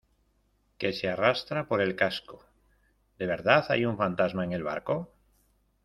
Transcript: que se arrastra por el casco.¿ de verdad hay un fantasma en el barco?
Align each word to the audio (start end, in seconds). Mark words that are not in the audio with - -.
que 0.79 0.93
se 0.93 1.09
arrastra 1.11 1.67
por 1.67 1.79
el 1.79 1.95
casco.¿ 1.95 2.43
de 3.19 3.27
verdad 3.27 3.65
hay 3.69 3.85
un 3.85 3.97
fantasma 3.97 4.43
en 4.43 4.51
el 4.53 4.63
barco? 4.63 5.13